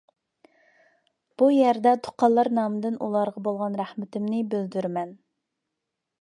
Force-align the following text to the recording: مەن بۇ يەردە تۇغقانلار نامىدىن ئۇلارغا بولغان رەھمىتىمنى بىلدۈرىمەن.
مەن 0.45 1.09
بۇ 1.41 1.49
يەردە 1.55 1.93
تۇغقانلار 2.07 2.49
نامىدىن 2.61 2.97
ئۇلارغا 3.09 3.45
بولغان 3.49 3.79
رەھمىتىمنى 3.83 4.41
بىلدۈرىمەن. 4.55 5.15